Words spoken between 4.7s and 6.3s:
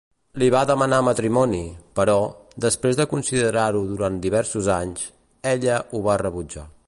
anys, ella ho va